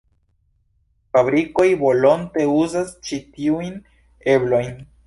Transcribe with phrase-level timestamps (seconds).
[1.17, 3.79] Fabrikoj volonte uzas ĉi tiujn
[4.39, 4.79] eblojn.